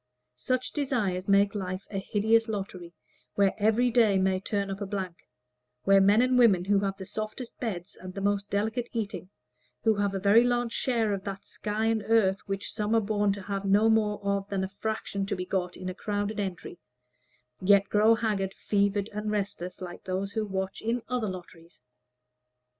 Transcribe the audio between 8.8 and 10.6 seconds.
eating, who have a very